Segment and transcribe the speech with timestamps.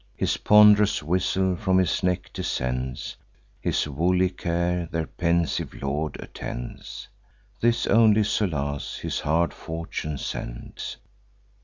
[0.17, 3.17] His pond'rous whistle from his neck descends;
[3.59, 7.07] His woolly care their pensive lord attends:
[7.59, 10.97] This only solace his hard fortune sends.